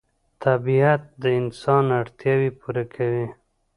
طبیعت 0.43 1.01
د 1.21 1.23
انسان 1.39 1.85
اړتیاوې 1.99 2.49
پوره 2.59 2.83
کوي 2.93 3.27